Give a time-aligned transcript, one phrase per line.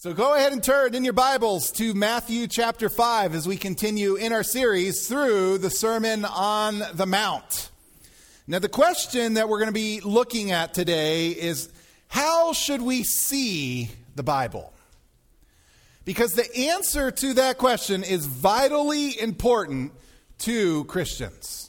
[0.00, 4.14] So go ahead and turn in your Bibles to Matthew chapter 5 as we continue
[4.14, 7.70] in our series through the Sermon on the Mount.
[8.46, 11.68] Now, the question that we're going to be looking at today is
[12.06, 14.72] how should we see the Bible?
[16.04, 19.90] Because the answer to that question is vitally important
[20.38, 21.67] to Christians.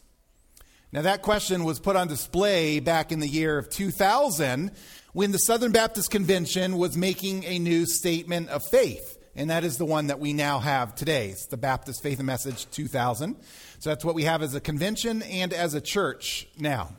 [0.92, 4.72] Now, that question was put on display back in the year of 2000
[5.14, 9.18] when the Southern Baptist Convention was making a new statement of faith.
[9.36, 11.30] And that is the one that we now have today.
[11.30, 13.36] It's the Baptist Faith and Message 2000.
[13.78, 16.90] So that's what we have as a convention and as a church now.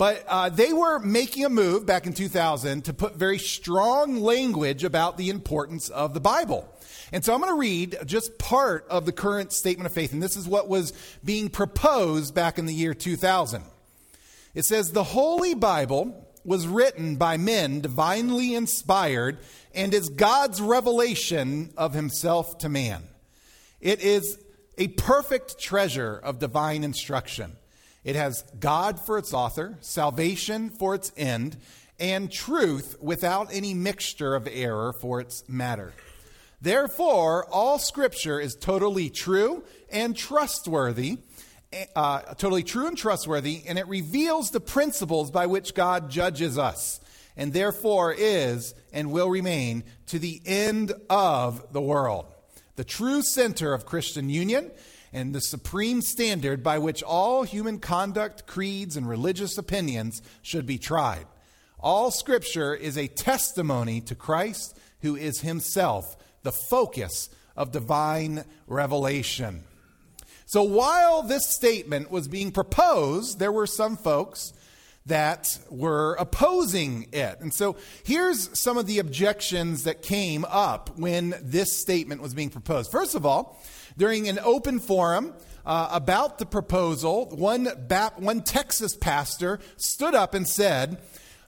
[0.00, 4.82] But uh, they were making a move back in 2000 to put very strong language
[4.82, 6.66] about the importance of the Bible.
[7.12, 10.14] And so I'm going to read just part of the current statement of faith.
[10.14, 13.62] And this is what was being proposed back in the year 2000.
[14.54, 19.36] It says, The Holy Bible was written by men divinely inspired
[19.74, 23.02] and is God's revelation of himself to man.
[23.82, 24.38] It is
[24.78, 27.58] a perfect treasure of divine instruction.
[28.04, 31.56] It has God for its author, salvation for its end,
[31.98, 35.92] and truth without any mixture of error for its matter.
[36.62, 41.18] Therefore, all scripture is totally true and trustworthy
[41.94, 47.00] uh, totally true and trustworthy, and it reveals the principles by which God judges us,
[47.36, 52.26] and therefore is and will remain to the end of the world.
[52.76, 54.70] The true center of Christian union
[55.12, 60.78] and the supreme standard by which all human conduct, creeds, and religious opinions should be
[60.78, 61.26] tried.
[61.78, 69.64] All scripture is a testimony to Christ, who is himself the focus of divine revelation.
[70.46, 74.52] So while this statement was being proposed, there were some folks
[75.06, 77.40] that were opposing it.
[77.40, 82.50] And so here's some of the objections that came up when this statement was being
[82.50, 82.90] proposed.
[82.90, 83.60] First of all,
[84.00, 85.34] during an open forum,
[85.66, 90.96] uh, about the proposal, one, Bap- one Texas pastor stood up and said,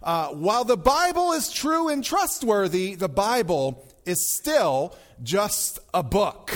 [0.03, 6.53] uh, While the Bible is true and trustworthy, the Bible is still just a book.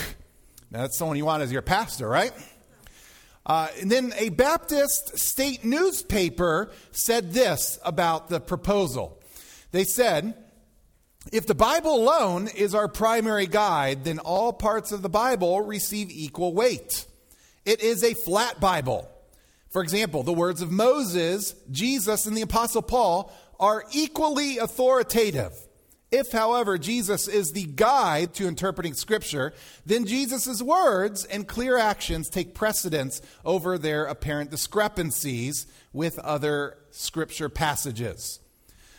[0.71, 2.33] Now, that's someone you want as your pastor, right?
[3.47, 9.19] Uh, and then a Baptist state newspaper said this about the proposal.
[9.73, 10.35] They said,
[11.33, 16.11] if the Bible alone is our primary guide, then all parts of the Bible receive
[16.11, 17.07] equal weight.
[17.65, 19.09] It is a flat Bible.
[19.71, 25.53] For example, the words of Moses, Jesus, and the Apostle Paul are equally authoritative.
[26.13, 29.53] If, however, Jesus is the guide to interpreting Scripture,
[29.85, 37.49] then Jesus' words and clear actions take precedence over their apparent discrepancies with other Scripture
[37.49, 38.39] passages,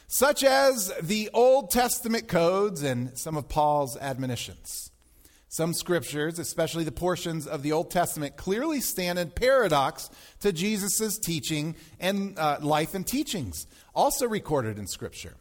[0.07, 4.91] such as the Old Testament codes and some of Paul's admonitions.
[5.50, 10.09] Some scriptures, especially the portions of the Old Testament, clearly stand in paradox
[10.41, 15.35] to Jesus' teaching and uh, life and teachings, also recorded in Scripture.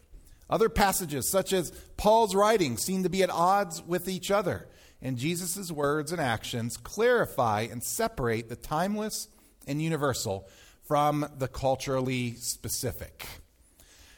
[0.49, 4.69] Other passages, such as Paul's writings, seem to be at odds with each other,
[5.03, 9.28] and Jesus' words and actions clarify and separate the timeless
[9.66, 10.48] and universal
[10.84, 13.27] from the culturally specific.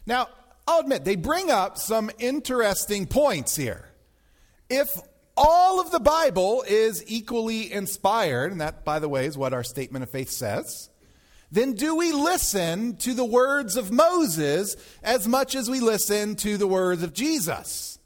[0.05, 0.29] Now,
[0.69, 3.89] I'll admit, they bring up some interesting points here.
[4.69, 4.89] If
[5.35, 9.65] all of the Bible is equally inspired, and that, by the way, is what our
[9.65, 10.91] statement of faith says,
[11.51, 16.59] then do we listen to the words of Moses as much as we listen to
[16.59, 17.99] the words of Jesus?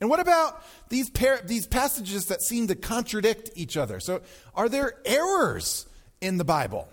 [0.00, 4.00] And what about these, par- these passages that seem to contradict each other?
[4.00, 4.22] So,
[4.56, 5.86] are there errors
[6.20, 6.88] in the Bible?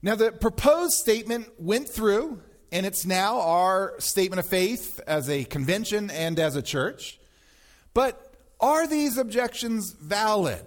[0.00, 2.40] Now, the proposed statement went through,
[2.72, 7.18] and it's now our statement of faith as a convention and as a church.
[7.94, 10.64] But are these objections valid?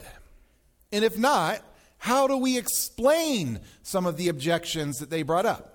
[0.91, 1.61] And if not,
[1.97, 5.69] how do we explain some of the objections that they brought up?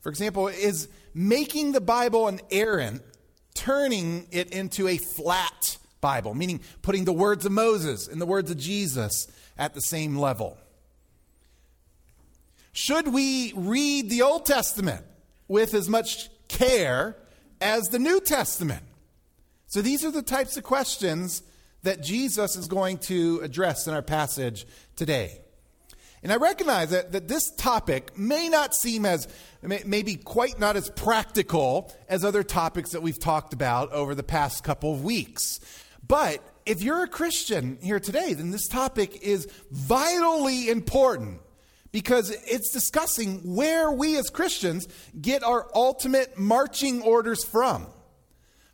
[0.00, 3.02] For example, is making the Bible an errant
[3.54, 8.50] turning it into a flat Bible, meaning putting the words of Moses and the words
[8.50, 9.26] of Jesus
[9.58, 10.56] at the same level?
[12.72, 15.04] Should we read the Old Testament
[15.48, 17.16] with as much care
[17.60, 18.82] as the New Testament?
[19.66, 21.42] So these are the types of questions
[21.82, 24.66] that Jesus is going to address in our passage
[24.96, 25.40] today.
[26.22, 29.28] And I recognize that, that this topic may not seem as,
[29.62, 34.64] maybe quite not as practical as other topics that we've talked about over the past
[34.64, 35.60] couple of weeks.
[36.06, 41.40] But if you're a Christian here today, then this topic is vitally important
[41.96, 44.86] because it's discussing where we as Christians
[45.18, 47.86] get our ultimate marching orders from.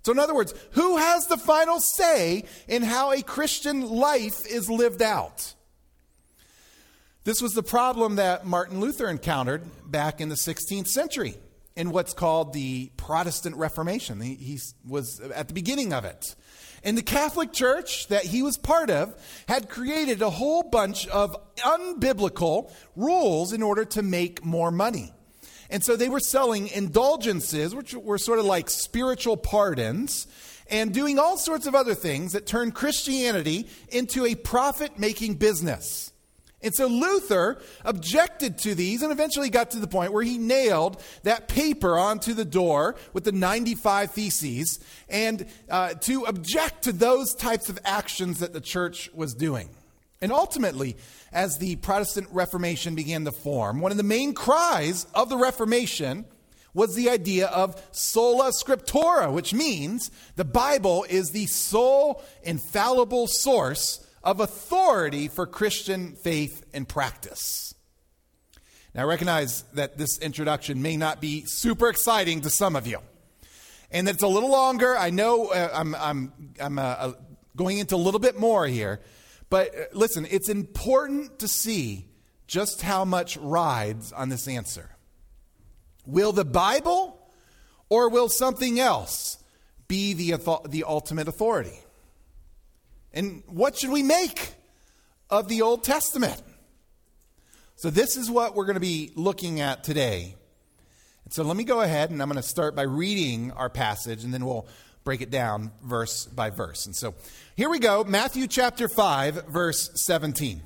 [0.02, 4.68] So, in other words, who has the final say in how a Christian life is
[4.68, 5.54] lived out?
[7.22, 11.36] This was the problem that Martin Luther encountered back in the 16th century
[11.76, 14.20] in what's called the Protestant Reformation.
[14.20, 16.34] He, he, was at the beginning of it.
[16.84, 19.14] And the Catholic Church that he was part of
[19.46, 25.12] had created a whole bunch of unbiblical rules in order to make more money.
[25.70, 30.26] And so they were selling indulgences, which were sort of like spiritual pardons,
[30.68, 36.11] and doing all sorts of other things that turned Christianity into a profit making business.
[36.62, 41.02] And so Luther objected to these and eventually got to the point where he nailed
[41.24, 44.78] that paper onto the door with the 95 Theses
[45.08, 49.68] and uh, to object to those types of actions that the church was doing.
[50.20, 50.96] And ultimately,
[51.32, 56.24] as the Protestant Reformation began to form, one of the main cries of the Reformation
[56.74, 64.06] was the idea of sola scriptura, which means the Bible is the sole infallible source
[64.24, 67.74] of authority for Christian faith and practice.
[68.94, 72.98] Now, I recognize that this introduction may not be super exciting to some of you,
[73.90, 74.96] and that it's a little longer.
[74.96, 77.12] I know uh, I'm, I'm, I'm uh, uh,
[77.56, 79.00] going into a little bit more here,
[79.48, 82.06] but uh, listen, it's important to see
[82.46, 84.90] just how much rides on this answer.
[86.06, 87.18] Will the Bible
[87.88, 89.38] or will something else
[89.88, 91.78] be the, the ultimate authority?
[93.14, 94.54] And what should we make
[95.30, 96.42] of the Old Testament?
[97.76, 100.36] So, this is what we're going to be looking at today.
[101.24, 104.24] And so, let me go ahead and I'm going to start by reading our passage
[104.24, 104.66] and then we'll
[105.04, 106.86] break it down verse by verse.
[106.86, 107.14] And so,
[107.56, 110.62] here we go Matthew chapter 5, verse 17.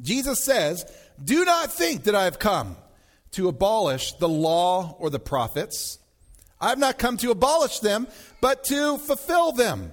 [0.00, 0.84] Jesus says,
[1.22, 2.76] Do not think that I have come
[3.32, 5.98] to abolish the law or the prophets.
[6.60, 8.08] I have not come to abolish them,
[8.40, 9.92] but to fulfill them.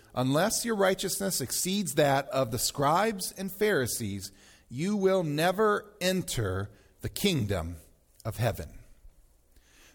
[0.15, 4.31] unless your righteousness exceeds that of the scribes and Pharisees,
[4.69, 6.69] you will never enter
[7.01, 7.77] the kingdom
[8.23, 8.69] of heaven.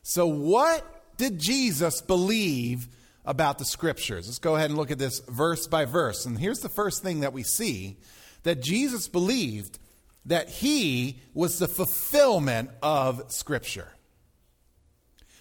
[0.02, 2.88] So, what did Jesus believe
[3.24, 4.26] about the scriptures?
[4.26, 6.26] Let's go ahead and look at this verse by verse.
[6.26, 7.96] And here's the first thing that we see
[8.42, 9.78] that Jesus believed
[10.26, 13.88] that he was the fulfillment of scripture.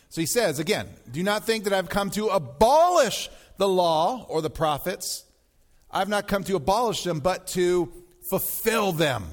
[0.10, 4.42] So he says, again, do not think that I've come to abolish the law or
[4.42, 5.24] the prophets.
[5.92, 7.92] I've not come to abolish them, but to
[8.30, 9.26] fulfill them.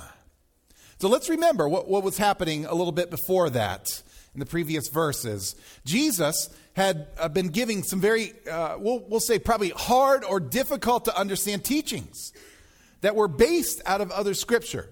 [0.98, 4.02] So let's remember what, what was happening a little bit before that
[4.34, 5.56] in the previous verses.
[5.84, 11.06] Jesus had uh, been giving some very, uh, we'll, we'll say, probably hard or difficult
[11.06, 12.32] to understand teachings
[13.00, 14.88] that were based out of other scripture.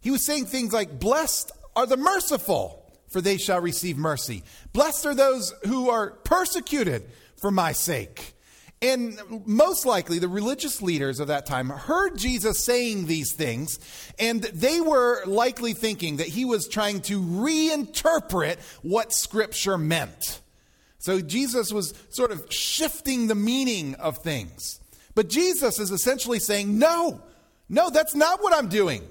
[0.00, 4.42] He was saying things like, Blessed are the merciful, for they shall receive mercy.
[4.72, 7.04] Blessed are those who are persecuted
[7.40, 8.33] for my sake.
[8.82, 13.78] And most likely, the religious leaders of that time heard Jesus saying these things,
[14.18, 20.40] and they were likely thinking that he was trying to reinterpret what Scripture meant.
[20.98, 24.80] So Jesus was sort of shifting the meaning of things.
[25.14, 27.22] But Jesus is essentially saying, No,
[27.68, 29.02] no, that's not what I'm doing.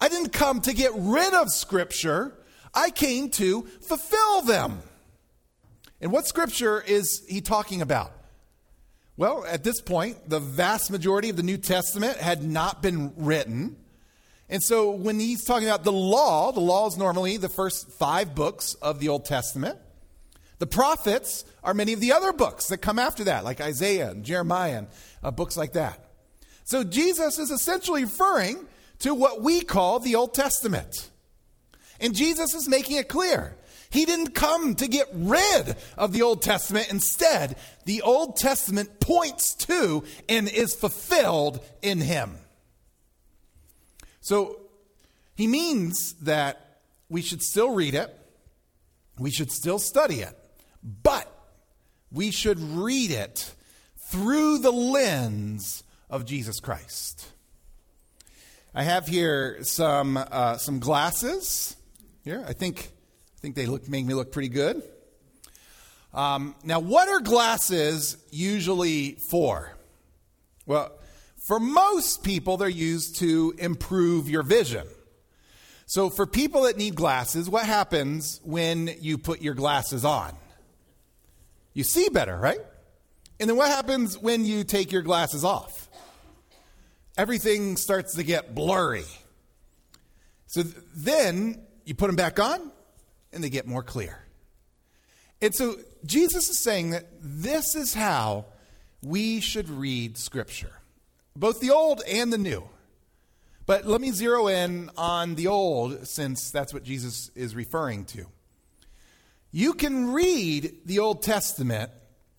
[0.00, 2.34] I didn't come to get rid of Scripture,
[2.74, 4.80] I came to fulfill them.
[6.00, 8.12] And what Scripture is he talking about?
[9.18, 13.76] Well, at this point, the vast majority of the New Testament had not been written.
[14.50, 18.34] And so when he's talking about the law, the law is normally the first five
[18.34, 19.78] books of the Old Testament.
[20.58, 24.22] The prophets are many of the other books that come after that, like Isaiah and
[24.24, 24.88] Jeremiah and
[25.22, 25.98] uh, books like that.
[26.64, 28.66] So Jesus is essentially referring
[28.98, 31.10] to what we call the Old Testament.
[32.00, 33.56] And Jesus is making it clear
[33.90, 36.90] he didn't come to get rid of the Old Testament.
[36.90, 42.36] Instead, the Old Testament points to and is fulfilled in him.
[44.20, 44.60] So
[45.34, 48.12] he means that we should still read it,
[49.18, 50.36] we should still study it,
[50.82, 51.30] but
[52.10, 53.54] we should read it
[54.08, 57.28] through the lens of Jesus Christ.
[58.74, 61.76] I have here some uh, some glasses.
[62.24, 62.90] Here, I think
[63.40, 64.82] think they look, make me look pretty good.
[66.14, 69.70] Um, now, what are glasses usually for?
[70.64, 70.90] Well,
[71.46, 74.86] for most people, they're used to improve your vision.
[75.84, 80.34] So, for people that need glasses, what happens when you put your glasses on?
[81.74, 82.58] You see better, right?
[83.38, 85.88] And then what happens when you take your glasses off?
[87.18, 89.04] Everything starts to get blurry.
[90.46, 92.72] So th- then you put them back on
[93.36, 94.18] and they get more clear.
[95.40, 98.46] And so Jesus is saying that this is how
[99.02, 100.72] we should read Scripture,
[101.36, 102.68] both the Old and the New.
[103.66, 108.26] But let me zero in on the Old since that's what Jesus is referring to.
[109.52, 111.90] You can read the Old Testament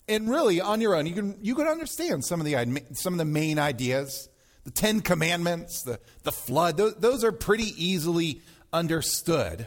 [0.08, 3.18] and really on your own you can you can understand some of the some of
[3.18, 4.28] the main ideas
[4.64, 8.40] the 10 commandments the the flood those, those are pretty easily
[8.72, 9.66] understood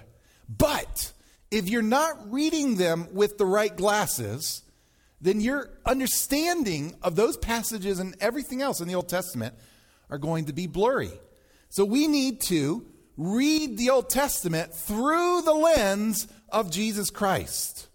[0.50, 1.14] but
[1.51, 4.63] if you're not reading them with the right glasses,
[5.20, 9.53] then your understanding of those passages and everything else in the Old Testament
[10.10, 11.12] are going to be blurry.
[11.70, 12.86] So we need to
[13.17, 17.88] read the Old Testament through the lens of Jesus Christ.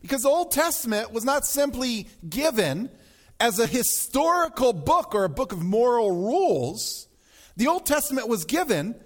[0.00, 2.90] Because the Old Testament was not simply given
[3.38, 7.06] as a historical book or a book of moral rules.
[7.56, 8.96] The Old Testament was given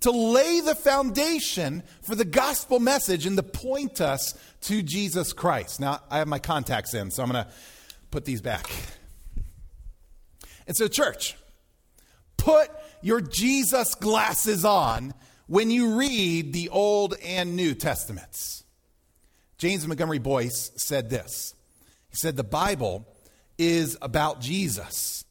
[0.00, 5.80] to lay the foundation for the gospel message and to point us to Jesus Christ.
[5.80, 7.50] Now, I have my contacts in, so I'm going to
[8.10, 8.70] put these back.
[10.66, 11.36] And so, church,
[12.36, 12.70] put
[13.02, 15.14] your Jesus glasses on
[15.46, 18.64] when you read the Old and New Testaments.
[19.58, 21.54] James Montgomery Boice said this
[22.08, 23.06] He said, The Bible
[23.58, 25.24] is about Jesus,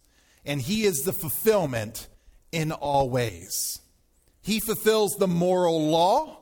[0.45, 2.07] and he is the fulfillment
[2.51, 3.79] in all ways.
[4.45, 6.37] He fulfills the moral law,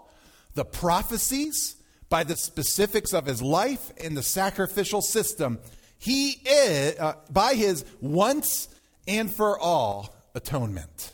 [0.56, 1.78] the prophecies,
[2.10, 5.58] by the specifics of his life and the sacrificial system.
[5.98, 8.68] He is, uh, by his once
[9.08, 11.14] and for all atonement.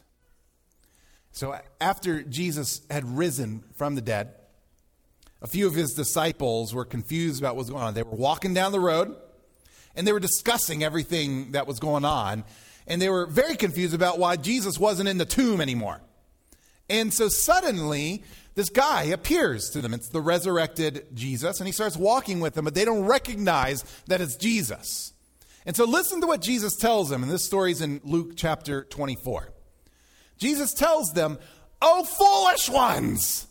[1.31, 4.34] So after Jesus had risen from the dead,
[5.43, 7.93] a few of his disciples were confused about what was going on.
[7.93, 9.15] They were walking down the road
[9.96, 12.46] and they were discussing everything that was going on.
[12.88, 16.01] And they were very confused about why Jesus wasn't in the tomb anymore.
[16.89, 18.24] And so suddenly,
[18.55, 19.93] this guy appears to them.
[19.93, 24.22] It's the resurrected Jesus, and he starts walking with them, but they don't recognize that
[24.22, 25.13] it's Jesus.
[25.65, 28.84] And so listen to what Jesus tells them, and this story is in Luke chapter
[28.86, 29.50] 24.
[30.38, 31.38] Jesus tells them,
[31.81, 33.48] Oh, foolish ones,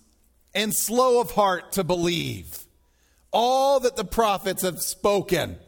[0.54, 2.66] and slow of heart to believe
[3.30, 5.59] all that the prophets have spoken.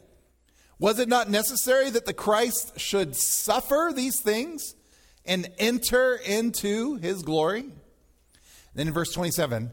[0.79, 4.75] Was it not necessary that the Christ should suffer these things
[5.25, 7.65] and enter into his glory.
[8.73, 9.71] Then in verse 27,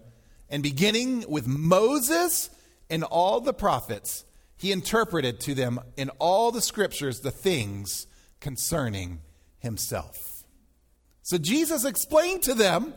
[0.50, 2.50] and beginning with Moses
[2.90, 4.24] and all the prophets,
[4.56, 8.06] he interpreted to them in all the scriptures the things
[8.40, 9.20] concerning
[9.58, 10.44] himself.
[11.22, 12.94] So Jesus explained to them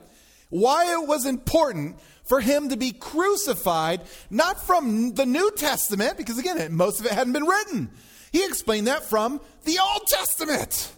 [0.49, 6.37] why it was important for him to be crucified, not from the New Testament, because
[6.37, 7.89] again, most of it hadn't been written.
[8.31, 10.93] He explained that from the Old Testament.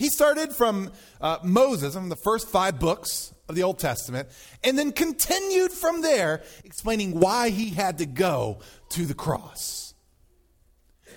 [0.00, 4.30] He started from uh, Moses, from the first five books of the Old Testament,
[4.64, 8.60] and then continued from there, explaining why he had to go
[8.92, 9.92] to the cross.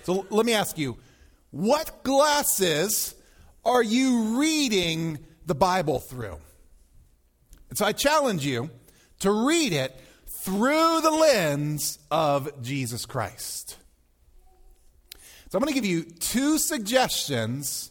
[0.02, 0.98] So let me ask you
[1.50, 3.14] what glasses
[3.64, 6.36] are you reading the Bible through?
[7.70, 8.68] And so I challenge you
[9.20, 13.78] to read it through the lens of Jesus Christ.
[15.48, 17.90] So I'm going to give you two suggestions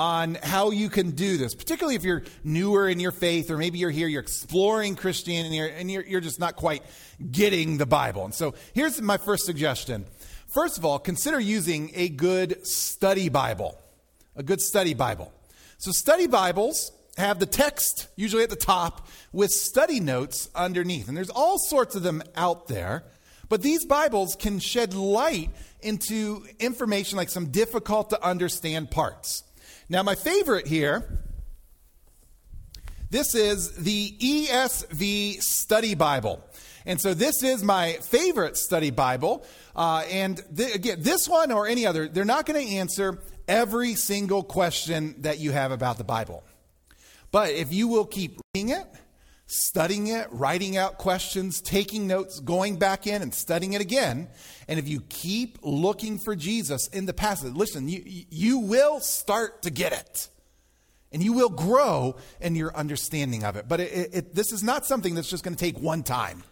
[0.00, 3.76] on how you can do this, particularly if you're newer in your faith, or maybe
[3.76, 6.82] you're here, you're exploring Christianity, and you're, you're just not quite
[7.30, 8.24] getting the Bible.
[8.24, 10.06] And so here's my first suggestion.
[10.48, 13.78] First of all, consider using a good study Bible.
[14.36, 15.34] A good study Bible.
[15.76, 21.08] So, study Bibles have the text usually at the top with study notes underneath.
[21.08, 23.04] And there's all sorts of them out there.
[23.50, 25.50] But these Bibles can shed light
[25.82, 29.42] into information like some difficult to understand parts.
[29.90, 31.18] Now, my favorite here,
[33.10, 36.44] this is the ESV Study Bible.
[36.86, 39.44] And so this is my favorite study Bible.
[39.74, 43.18] Uh, and th- again, this one or any other, they're not going to answer
[43.48, 46.44] every single question that you have about the Bible.
[47.32, 48.86] But if you will keep reading it,
[49.50, 54.28] studying it, writing out questions, taking notes, going back in and studying it again.
[54.68, 59.62] And if you keep looking for Jesus in the passage, listen, you, you will start
[59.62, 60.28] to get it.
[61.12, 63.66] And you will grow in your understanding of it.
[63.66, 66.44] But it, it, this is not something that's just going to take one time.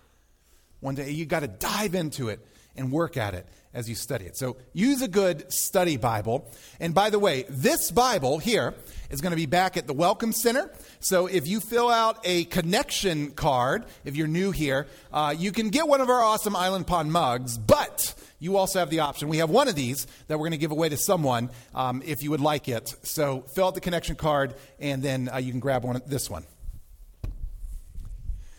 [0.80, 4.24] One day, you got to dive into it and work at it as you study
[4.24, 4.36] it.
[4.36, 6.50] So use a good study Bible.
[6.80, 8.74] And by the way, this Bible here
[9.10, 10.70] is going to be back at the Welcome Center.
[11.00, 15.70] So if you fill out a connection card, if you're new here, uh, you can
[15.70, 19.28] get one of our awesome Island Pond mugs, but you also have the option.
[19.28, 22.22] We have one of these that we're going to give away to someone um, if
[22.22, 22.94] you would like it.
[23.02, 26.00] So fill out the connection card, and then uh, you can grab one.
[26.06, 26.44] This one.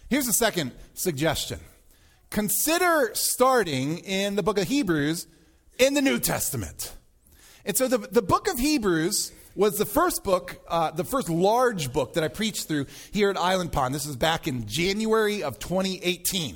[0.10, 1.60] Here's a second suggestion.
[2.30, 5.28] Consider starting in the book of Hebrews
[5.80, 6.94] in the New Testament.
[7.66, 11.92] And so the, the book of Hebrews was the first book, uh, the first large
[11.92, 13.96] book that I preached through here at Island Pond.
[13.96, 16.56] This was back in January of 2018.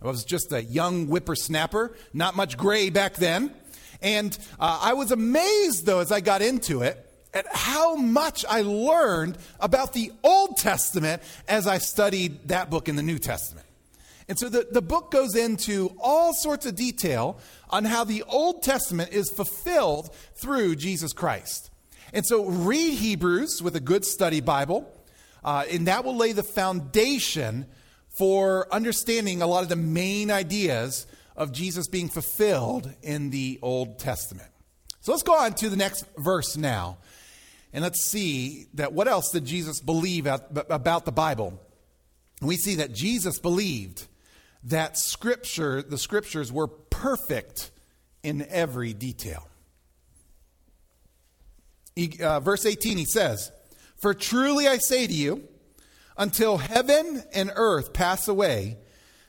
[0.00, 3.52] I was just a young whippersnapper, not much gray back then.
[4.00, 8.62] And uh, I was amazed, though, as I got into it, at how much I
[8.62, 13.66] learned about the Old Testament as I studied that book in the New Testament.
[14.32, 18.62] And so the, the book goes into all sorts of detail on how the Old
[18.62, 21.70] Testament is fulfilled through Jesus Christ.
[22.14, 24.90] And so read Hebrews with a good study Bible,
[25.44, 27.66] uh, and that will lay the foundation
[28.16, 33.98] for understanding a lot of the main ideas of Jesus being fulfilled in the Old
[33.98, 34.48] Testament.
[35.02, 36.96] So let's go on to the next verse now.
[37.74, 41.60] And let's see that what else did Jesus believe about the Bible?
[42.40, 44.08] We see that Jesus believed
[44.64, 47.70] that scripture, the scriptures were perfect
[48.22, 49.48] in every detail.
[51.94, 53.50] He, uh, verse 18, he says,
[54.00, 55.48] For truly I say to you,
[56.16, 58.78] until heaven and earth pass away,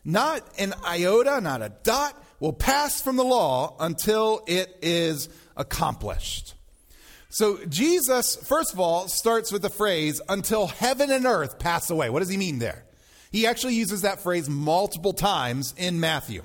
[0.06, 6.56] not an iota, not a dot will pass from the law until it is accomplished.
[7.30, 12.10] So Jesus, first of all, starts with the phrase, until heaven and earth pass away.
[12.10, 12.86] What does he mean there?
[13.34, 16.44] He actually uses that phrase multiple times in Matthew.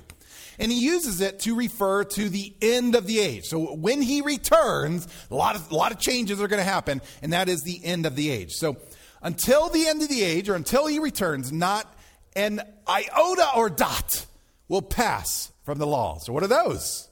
[0.59, 3.45] And he uses it to refer to the end of the age.
[3.45, 7.00] So when he returns, a lot of, a lot of changes are going to happen,
[7.23, 8.54] and that is the end of the age.
[8.54, 8.78] So
[9.23, 11.87] until the end of the age, or until he returns, not
[12.35, 14.27] an iota or dot
[14.68, 16.18] will pass from the law.
[16.18, 17.09] So, what are those?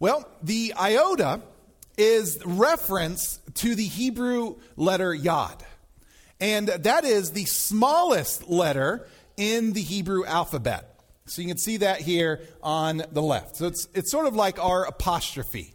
[0.00, 1.40] Well, the iota
[1.96, 5.64] is reference to the Hebrew letter Yod.
[6.40, 11.00] And that is the smallest letter in the Hebrew alphabet.
[11.26, 13.56] So you can see that here on the left.
[13.56, 15.74] So it's, it's sort of like our apostrophe.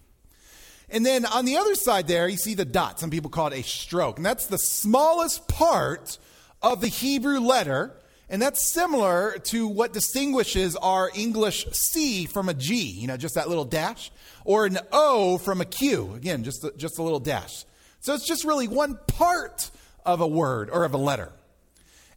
[0.89, 2.99] And then on the other side there, you see the dot.
[2.99, 4.17] Some people call it a stroke.
[4.17, 6.17] And that's the smallest part
[6.61, 7.95] of the Hebrew letter.
[8.29, 13.35] And that's similar to what distinguishes our English C from a G, you know, just
[13.35, 14.11] that little dash,
[14.45, 16.13] or an O from a Q.
[16.15, 17.65] Again, just a, just a little dash.
[17.99, 19.69] So it's just really one part
[20.05, 21.31] of a word or of a letter.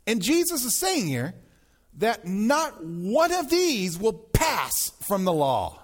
[0.07, 1.35] And Jesus is saying here
[1.99, 5.83] that not one of these will pass from the law.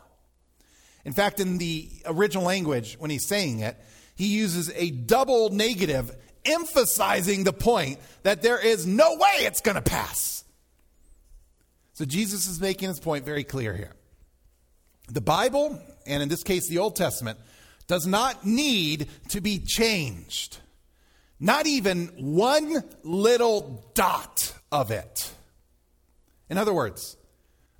[1.04, 3.76] In fact, in the original language, when he's saying it,
[4.14, 9.74] he uses a double negative, emphasizing the point that there is no way it's going
[9.74, 10.44] to pass.
[11.94, 13.94] So Jesus is making his point very clear here.
[15.08, 17.38] The Bible, and in this case the Old Testament,
[17.86, 20.58] does not need to be changed.
[21.42, 25.34] Not even one little dot of it.
[26.48, 27.16] In other words,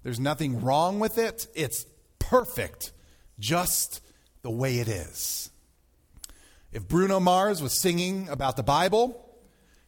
[0.03, 1.47] there's nothing wrong with it.
[1.55, 1.87] It's
[2.19, 2.91] perfect
[3.39, 4.01] just
[4.43, 5.49] the way it is.
[6.73, 9.25] If Bruno Mars was singing about the Bible,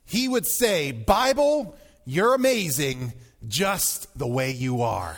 [0.04, 3.12] he would say, Bible, you're amazing
[3.48, 5.16] just the way you are.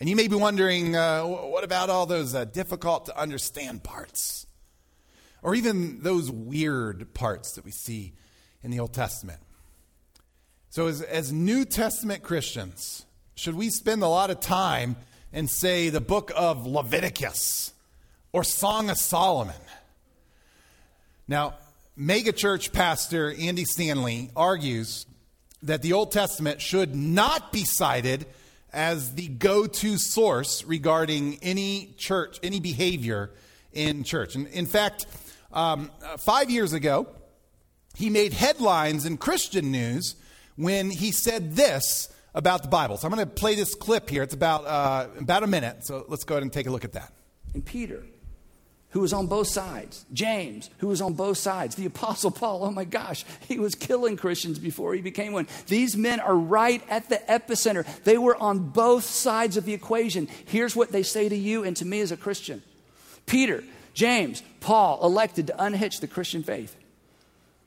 [0.00, 4.46] And you may be wondering, uh, what about all those uh, difficult to understand parts?
[5.44, 8.14] Or even those weird parts that we see
[8.64, 9.38] in the Old Testament.
[10.70, 14.96] So, as, as New Testament Christians, should we spend a lot of time
[15.34, 17.72] and say the book of Leviticus
[18.32, 19.54] or Song of Solomon.
[21.28, 21.54] Now,
[21.98, 25.06] megachurch pastor Andy Stanley argues
[25.62, 28.26] that the Old Testament should not be cited
[28.72, 33.30] as the go to source regarding any church, any behavior
[33.72, 34.36] in church.
[34.36, 35.06] And in fact,
[35.54, 37.06] um, five years ago,
[37.96, 40.16] he made headlines in Christian news
[40.56, 42.96] when he said this about the Bible.
[42.96, 44.22] So I'm going to play this clip here.
[44.22, 45.86] It's about, uh, about a minute.
[45.86, 47.12] So let's go ahead and take a look at that.
[47.54, 48.04] And Peter,
[48.94, 50.06] who was on both sides.
[50.12, 51.74] James, who was on both sides.
[51.74, 55.48] The Apostle Paul, oh my gosh, he was killing Christians before he became one.
[55.66, 57.84] These men are right at the epicenter.
[58.04, 60.28] They were on both sides of the equation.
[60.44, 62.62] Here's what they say to you and to me as a Christian
[63.26, 63.64] Peter,
[63.94, 66.76] James, Paul elected to unhitch the Christian faith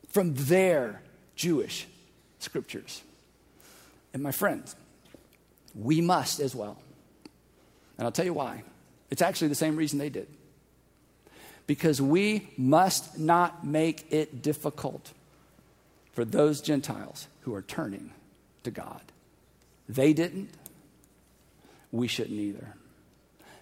[0.10, 1.02] from their
[1.36, 1.88] Jewish
[2.40, 3.02] scriptures.
[4.14, 4.76] And my friends,
[5.74, 6.78] we must as well.
[7.98, 8.64] And I'll tell you why.
[9.10, 10.28] It's actually the same reason they did.
[11.66, 15.12] Because we must not make it difficult
[16.14, 18.12] for those Gentiles who are turning
[18.64, 19.02] to God.
[19.88, 20.50] They didn't,
[21.92, 22.74] we shouldn't either.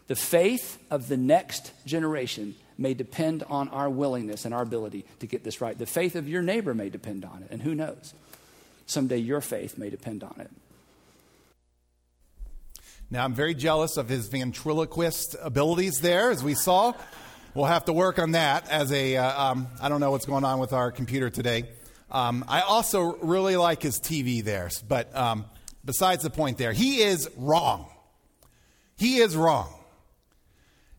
[0.07, 5.27] The faith of the next generation may depend on our willingness and our ability to
[5.27, 5.77] get this right.
[5.77, 8.13] The faith of your neighbor may depend on it, and who knows?
[8.85, 10.51] Someday your faith may depend on it.
[13.09, 16.93] Now, I'm very jealous of his ventriloquist abilities there, as we saw.
[17.53, 19.15] We'll have to work on that as a.
[19.15, 21.65] Uh, um, I don't know what's going on with our computer today.
[22.11, 25.45] Um, I also really like his TV there, but um,
[25.83, 27.87] besides the point there, he is wrong.
[28.97, 29.73] He is wrong.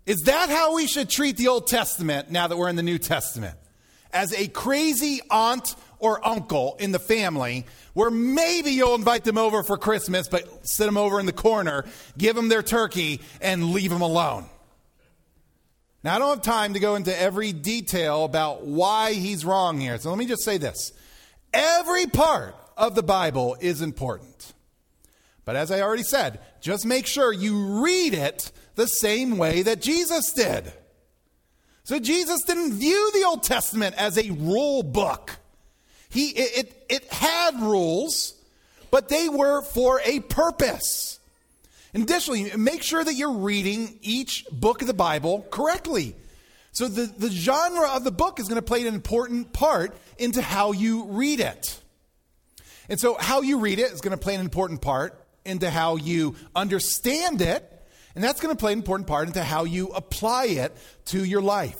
[0.06, 2.98] Is that how we should treat the Old Testament now that we're in the New
[2.98, 3.56] Testament?
[4.12, 9.64] As a crazy aunt or uncle in the family, where maybe you'll invite them over
[9.64, 11.84] for Christmas, but sit them over in the corner,
[12.16, 14.46] give them their turkey, and leave them alone.
[16.04, 19.98] Now, I don't have time to go into every detail about why he's wrong here,
[19.98, 20.92] so let me just say this.
[21.52, 24.52] Every part of the Bible is important.
[25.44, 29.82] But as I already said, just make sure you read it the same way that
[29.82, 30.72] Jesus did.
[31.82, 35.36] So Jesus didn't view the Old Testament as a rule book.
[36.08, 38.34] He, it, it, it had rules,
[38.90, 41.18] but they were for a purpose.
[41.94, 46.14] Additionally, make sure that you're reading each book of the Bible correctly.
[46.72, 50.42] So the, the genre of the book is going to play an important part into
[50.42, 51.80] how you read it.
[52.88, 55.96] And so how you read it is going to play an important part into how
[55.96, 57.75] you understand it
[58.16, 60.74] and that's going to play an important part into how you apply it
[61.06, 61.78] to your life.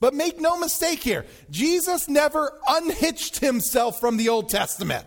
[0.00, 5.06] But make no mistake here, Jesus never unhitched himself from the Old Testament.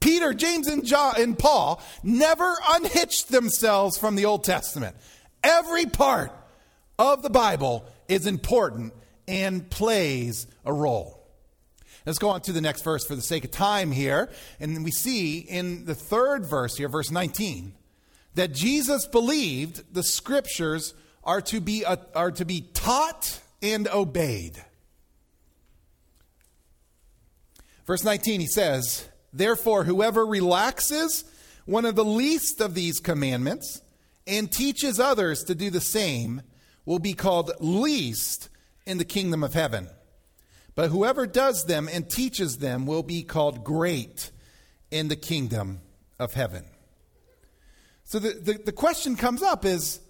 [0.00, 4.96] Peter, James, and, John, and Paul never unhitched themselves from the Old Testament.
[5.42, 6.30] Every part
[6.98, 8.92] of the Bible is important
[9.26, 11.26] and plays a role.
[12.04, 14.28] Let's go on to the next verse for the sake of time here.
[14.60, 17.72] And we see in the third verse here, verse 19,
[18.38, 24.64] that Jesus believed the scriptures are to be, uh, are to be taught and obeyed.
[27.84, 31.24] Verse 19, he says, Therefore, whoever relaxes
[31.64, 33.80] one of the least of these commandments
[34.24, 36.42] and teaches others to do the same
[36.84, 38.50] will be called least
[38.86, 39.88] in the kingdom of heaven.
[40.76, 44.30] But whoever does them and teaches them will be called great
[44.92, 45.80] in the kingdom
[46.20, 46.64] of heaven.
[48.08, 50.00] So the, the, the question comes up is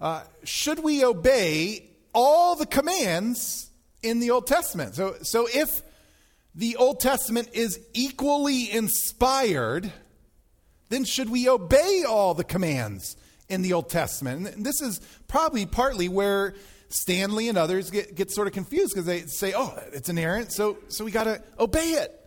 [0.00, 3.70] uh, should we obey all the commands
[4.02, 4.94] in the Old Testament?
[4.94, 5.82] So, so if
[6.54, 9.92] the Old Testament is equally inspired,
[10.88, 13.14] then should we obey all the commands
[13.50, 14.48] in the Old Testament?
[14.48, 16.54] And this is probably partly where
[16.88, 20.78] Stanley and others get, get sort of confused because they say, oh, it's inerrant, so,
[20.88, 22.18] so we got to obey it.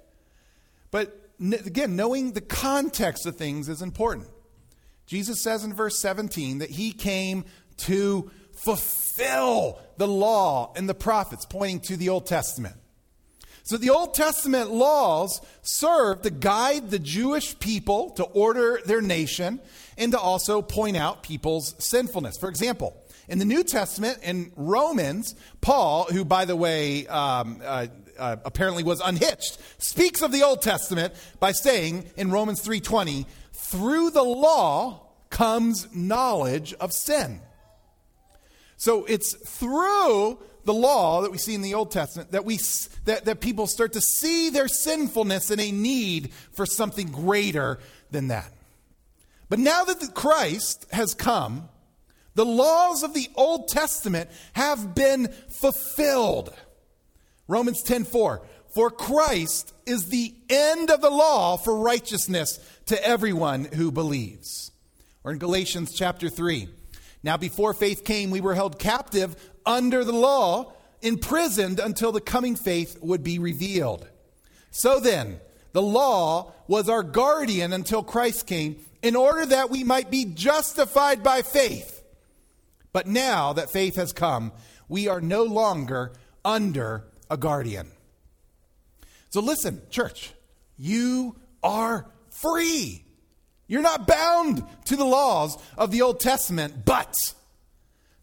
[0.92, 4.28] But again, knowing the context of things is important.
[5.12, 7.44] Jesus says in verse 17 that he came
[7.76, 12.76] to fulfill the law and the prophets, pointing to the Old Testament.
[13.64, 19.60] So the Old Testament laws serve to guide the Jewish people to order their nation
[19.98, 22.38] and to also point out people's sinfulness.
[22.38, 22.96] For example,
[23.28, 28.84] in the New Testament, in Romans, Paul, who, by the way, um, uh, uh, apparently
[28.84, 33.26] was unhitched, speaks of the Old Testament by saying in Romans 3:20,
[33.72, 37.40] through the law comes knowledge of sin.
[38.76, 42.60] So it's through the law that we see in the Old Testament that we
[43.06, 47.80] that, that people start to see their sinfulness and a need for something greater
[48.12, 48.52] than that.
[49.50, 51.70] But now that Christ has come,
[52.36, 56.54] the laws of the Old Testament have been fulfilled.
[57.48, 58.42] Romans 10:4
[58.74, 64.72] For Christ is the end of the law for righteousness to everyone who believes.
[65.24, 66.70] Or in Galatians chapter 3.
[67.22, 72.56] Now, before faith came, we were held captive under the law, imprisoned until the coming
[72.56, 74.08] faith would be revealed.
[74.72, 75.40] So then,
[75.74, 81.24] the law was our guardian until Christ came, in order that we might be justified
[81.24, 82.04] by faith.
[82.94, 84.52] But now that faith has come,
[84.88, 86.14] we are no longer
[86.46, 87.88] under a guardian.
[89.32, 90.34] So listen, church,
[90.78, 93.04] you are free.
[93.66, 97.16] You're not bound to the laws of the Old Testament, but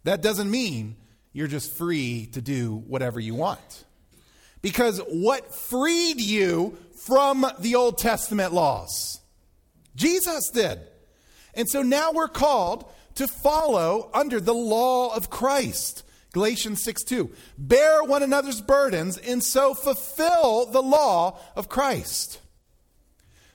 [0.04, 0.96] that doesn't mean
[1.32, 3.84] you're just free to do whatever you want.
[4.60, 9.20] Because what freed you from the Old Testament laws?
[9.96, 10.78] Jesus did.
[11.54, 16.04] And so now we're called to follow under the law of Christ.
[16.32, 17.30] Galatians 6 2.
[17.56, 22.40] Bear one another's burdens and so fulfill the law of Christ.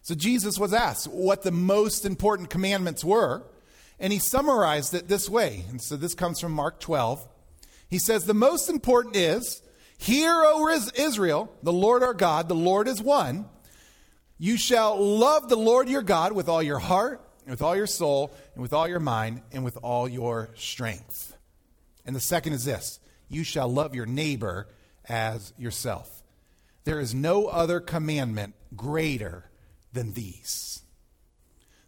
[0.01, 3.43] So Jesus was asked what the most important commandments were,
[3.99, 5.63] and he summarized it this way.
[5.69, 7.25] And so this comes from Mark 12.
[7.89, 9.61] He says, The most important is,
[9.97, 13.45] Hear, O Israel, the Lord our God, the Lord is one.
[14.37, 17.87] You shall love the Lord your God with all your heart, and with all your
[17.87, 21.32] soul, and with all your mind, and with all your strength.
[22.05, 24.67] And the second is this you shall love your neighbor
[25.07, 26.23] as yourself.
[26.83, 29.45] There is no other commandment greater
[29.93, 30.81] than these.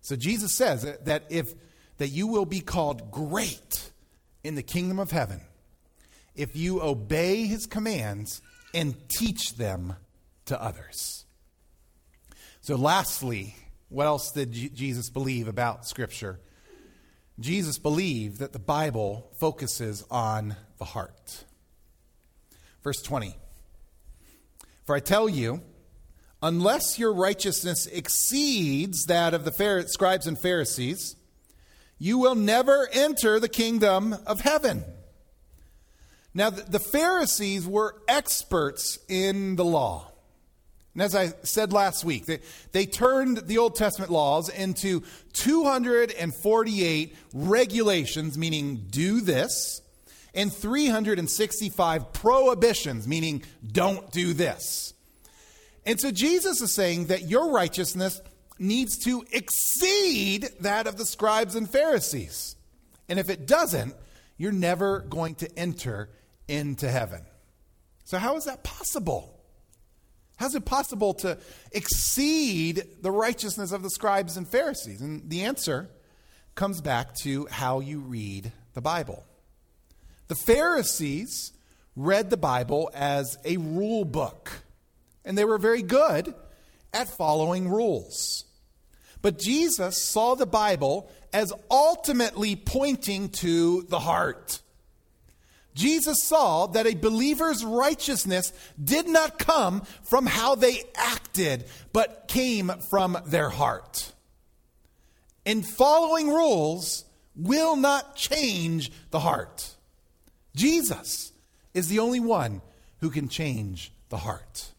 [0.02, 1.54] So Jesus says that if
[1.98, 3.92] that you will be called great
[4.44, 5.42] in the kingdom of heaven
[6.36, 8.42] if you obey his commands
[8.74, 9.96] and teach them
[10.46, 11.26] to others.
[12.62, 13.56] So lastly,
[13.90, 16.40] what else did Jesus believe about scripture?
[17.40, 21.44] Jesus believed that the Bible focuses on the heart.
[22.84, 23.36] Verse 20.
[24.86, 25.62] For I tell you,
[26.42, 31.16] unless your righteousness exceeds that of the scribes and Pharisees,
[31.98, 34.84] you will never enter the kingdom of heaven.
[36.34, 40.12] Now, the Pharisees were experts in the law.
[40.96, 42.40] And as I said last week, they,
[42.72, 45.04] they turned the Old Testament laws into
[45.34, 49.82] 248 regulations, meaning do this,
[50.34, 54.94] and 365 prohibitions, meaning don't do this.
[55.86, 58.22] And so Jesus is saying that your righteousness
[58.58, 62.56] needs to exceed that of the scribes and Pharisees.
[63.10, 63.94] And if it doesn't,
[64.38, 66.10] you're never going to enter
[66.48, 67.22] into heaven.
[68.06, 69.35] So, how is that possible?
[70.38, 71.38] How is it possible to
[71.72, 75.02] exceed the righteousness of the scribes and Pharisees?
[75.02, 75.90] And the answer
[76.56, 79.24] comes back to how you read the Bible.
[80.28, 81.54] The Pharisees
[81.96, 84.52] read the Bible as a rule book,
[85.24, 86.34] and they were very good
[86.94, 88.46] at following rules.
[89.22, 94.62] But Jesus saw the Bible as ultimately pointing to the heart.
[95.76, 102.72] Jesus saw that a believer's righteousness did not come from how they acted, but came
[102.90, 104.14] from their heart.
[105.46, 109.76] And following rules will not change the heart.
[110.56, 111.34] Jesus
[111.74, 112.62] is the only one
[113.02, 114.72] who can change the heart.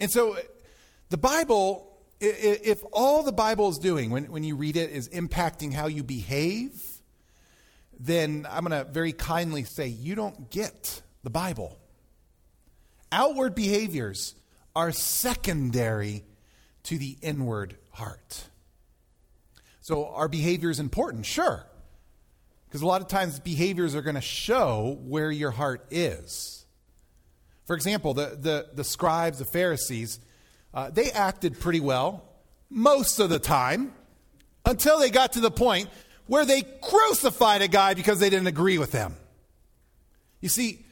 [0.00, 0.38] And so
[1.10, 5.74] the Bible, if all the Bible is doing when, when you read it is impacting
[5.74, 6.72] how you behave,
[8.00, 11.78] then I'm going to very kindly say, you don't get the Bible.
[13.12, 14.34] Outward behaviors
[14.74, 16.24] are secondary
[16.84, 18.44] to the inward heart.
[19.82, 21.66] So, our behavior is important, sure,
[22.66, 26.64] because a lot of times behaviors are going to show where your heart is.
[27.66, 30.20] For example, the, the, the scribes, the Pharisees,
[30.72, 32.24] uh, they acted pretty well
[32.70, 33.92] most of the time
[34.64, 35.88] until they got to the point
[36.30, 39.16] where they crucified a guy because they didn't agree with him.
[40.40, 40.86] You see,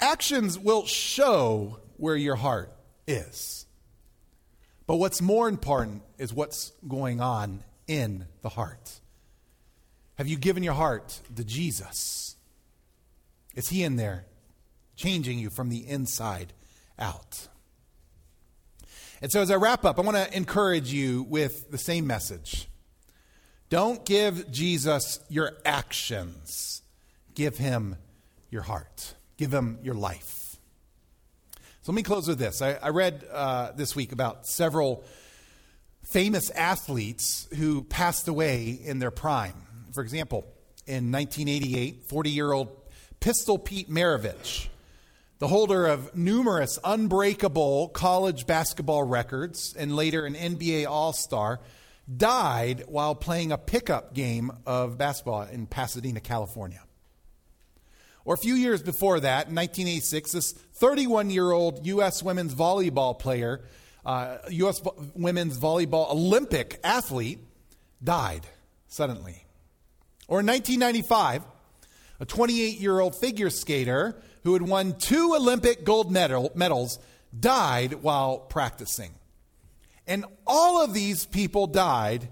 [0.00, 2.72] actions will show where your heart
[3.06, 3.64] is.
[4.88, 8.98] But what's more important is what's going on in the heart.
[10.18, 12.34] Have you given your heart to Jesus?
[13.54, 14.26] Is He in there
[14.96, 16.52] changing you from the inside
[16.98, 17.46] out?
[19.22, 22.66] And so, as I wrap up, I want to encourage you with the same message.
[23.70, 26.82] Don't give Jesus your actions,
[27.34, 27.96] give him
[28.50, 30.56] your heart, give him your life.
[31.82, 32.60] So let me close with this.
[32.62, 35.04] I, I read uh, this week about several
[36.02, 39.54] famous athletes who passed away in their prime.
[39.92, 40.44] For example,
[40.88, 42.76] in 1988, 40 year old
[43.20, 44.66] Pistol Pete Maravich,
[45.38, 51.60] the holder of numerous unbreakable college basketball records and later an NBA All Star,
[52.16, 56.82] died while playing a pickup game of basketball in Pasadena, California.
[58.24, 62.22] Or a few years before that, in 1986, this 31 year old U.S.
[62.22, 63.62] women's volleyball player,
[64.04, 64.80] uh, U.S.
[65.14, 67.38] women's volleyball Olympic athlete,
[68.02, 68.42] died
[68.88, 69.44] suddenly.
[70.28, 71.42] Or in 1995,
[72.20, 76.98] a 28 year old figure skater who had won two Olympic gold medal, medals
[77.38, 79.10] died while practicing.
[80.10, 82.28] And all of these people died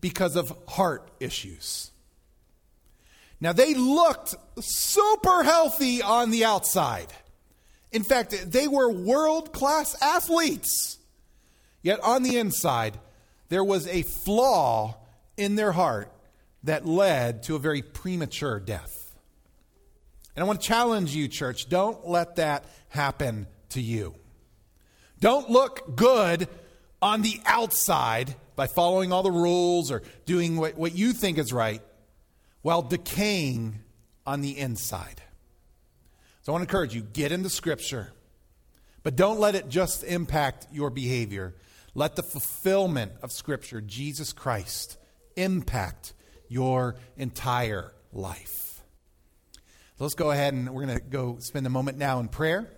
[0.00, 1.90] because of heart issues.
[3.38, 7.12] Now, they looked super healthy on the outside.
[7.92, 10.96] In fact, they were world class athletes.
[11.82, 12.98] Yet on the inside,
[13.50, 14.96] there was a flaw
[15.36, 16.10] in their heart
[16.62, 19.12] that led to a very premature death.
[20.34, 24.14] And I want to challenge you, church, don't let that happen to you.
[25.20, 26.48] Don't look good
[27.02, 31.52] on the outside by following all the rules or doing what, what you think is
[31.52, 31.82] right
[32.62, 33.80] while decaying
[34.24, 35.20] on the inside.
[36.42, 38.12] So I want to encourage you get into Scripture,
[39.02, 41.54] but don't let it just impact your behavior.
[41.94, 44.96] Let the fulfillment of Scripture, Jesus Christ,
[45.36, 46.14] impact
[46.48, 48.80] your entire life.
[49.98, 52.68] Let's go ahead and we're going to go spend a moment now in prayer.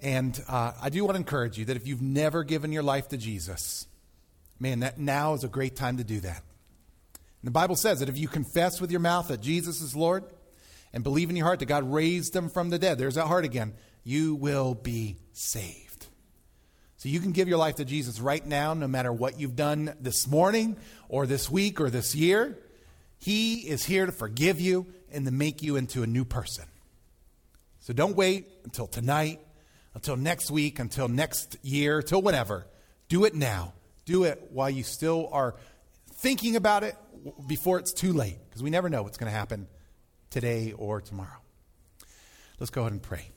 [0.00, 3.08] And uh, I do want to encourage you that if you've never given your life
[3.08, 3.86] to Jesus,
[4.58, 6.42] man, that now is a great time to do that.
[7.42, 10.24] And the Bible says that if you confess with your mouth that Jesus is Lord
[10.92, 13.44] and believe in your heart that God raised him from the dead, there's that heart
[13.44, 16.06] again, you will be saved.
[16.98, 19.94] So you can give your life to Jesus right now, no matter what you've done
[20.00, 20.76] this morning
[21.08, 22.58] or this week or this year.
[23.18, 26.64] He is here to forgive you and to make you into a new person.
[27.80, 29.40] So don't wait until tonight,
[29.96, 32.66] until next week, until next year, till whatever.
[33.08, 33.72] Do it now.
[34.04, 35.56] Do it while you still are
[36.16, 36.94] thinking about it
[37.48, 39.66] before it's too late, because we never know what's going to happen
[40.28, 41.40] today or tomorrow.
[42.60, 43.30] Let's go ahead and pray.